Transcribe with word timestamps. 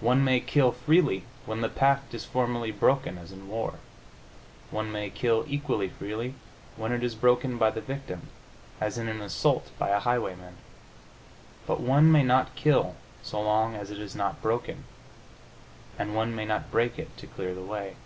One 0.00 0.24
may 0.24 0.40
kill 0.40 0.72
freely 0.72 1.24
when 1.44 1.60
the 1.60 1.68
pact 1.68 2.14
is 2.14 2.24
formally 2.24 2.70
broken, 2.70 3.18
as 3.18 3.30
in 3.30 3.46
war. 3.46 3.74
One 4.70 4.90
may 4.90 5.10
kill 5.10 5.44
equally 5.46 5.90
freely 5.90 6.32
when 6.78 6.92
it 6.92 7.04
is 7.04 7.14
broken 7.14 7.58
by 7.58 7.68
the 7.72 7.82
victim, 7.82 8.28
as 8.80 8.96
in 8.96 9.06
an 9.06 9.20
assault 9.20 9.68
by 9.78 9.90
a 9.90 10.00
highwayman. 10.00 10.56
But 11.66 11.80
one 11.80 12.10
may 12.10 12.22
not 12.22 12.54
kill 12.54 12.96
so 13.22 13.42
long 13.42 13.74
as 13.74 13.90
it 13.90 13.98
is 13.98 14.16
not 14.16 14.40
broken, 14.40 14.84
and 15.98 16.14
one 16.16 16.34
may 16.34 16.46
not 16.46 16.70
break 16.70 16.98
it 16.98 17.14
to 17.18 17.26
clear 17.26 17.54
the 17.54 17.60
way. 17.60 17.96